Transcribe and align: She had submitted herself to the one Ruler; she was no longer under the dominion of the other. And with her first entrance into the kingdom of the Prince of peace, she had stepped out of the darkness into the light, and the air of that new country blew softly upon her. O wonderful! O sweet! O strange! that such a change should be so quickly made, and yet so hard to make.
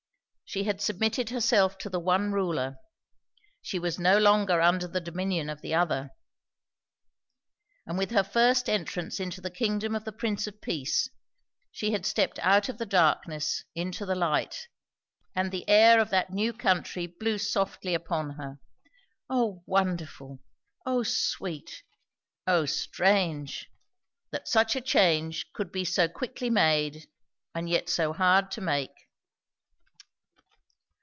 She 0.53 0.65
had 0.65 0.81
submitted 0.81 1.29
herself 1.29 1.77
to 1.77 1.87
the 1.89 1.97
one 2.01 2.33
Ruler; 2.33 2.75
she 3.61 3.79
was 3.79 3.97
no 3.97 4.17
longer 4.17 4.59
under 4.59 4.85
the 4.85 4.99
dominion 4.99 5.49
of 5.49 5.61
the 5.61 5.73
other. 5.73 6.09
And 7.87 7.97
with 7.97 8.11
her 8.11 8.21
first 8.21 8.67
entrance 8.67 9.17
into 9.21 9.39
the 9.39 9.49
kingdom 9.49 9.95
of 9.95 10.03
the 10.03 10.11
Prince 10.11 10.47
of 10.47 10.59
peace, 10.59 11.09
she 11.71 11.93
had 11.93 12.05
stepped 12.05 12.37
out 12.39 12.67
of 12.67 12.79
the 12.79 12.85
darkness 12.85 13.63
into 13.75 14.05
the 14.05 14.13
light, 14.13 14.67
and 15.33 15.51
the 15.53 15.63
air 15.69 16.01
of 16.01 16.09
that 16.09 16.31
new 16.31 16.51
country 16.51 17.07
blew 17.07 17.37
softly 17.37 17.93
upon 17.93 18.31
her. 18.31 18.59
O 19.29 19.63
wonderful! 19.65 20.41
O 20.85 21.01
sweet! 21.03 21.81
O 22.45 22.65
strange! 22.65 23.69
that 24.31 24.49
such 24.49 24.75
a 24.75 24.81
change 24.81 25.45
should 25.55 25.71
be 25.71 25.85
so 25.85 26.09
quickly 26.09 26.49
made, 26.49 27.07
and 27.55 27.69
yet 27.69 27.87
so 27.87 28.11
hard 28.11 28.51
to 28.51 28.59
make. 28.59 28.91